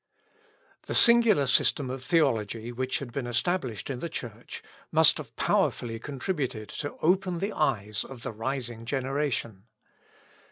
[0.87, 5.99] The singular system of Theology which had been established in the Church must have powerfully
[5.99, 9.65] contributed to open the eyes of the rising generation.